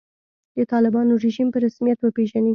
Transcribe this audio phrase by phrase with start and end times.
[0.55, 2.49] د طالبانو رژیم په رسمیت وپېژني.